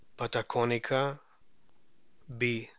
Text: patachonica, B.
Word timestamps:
patachonica, 0.17 1.19
B. 2.39 2.67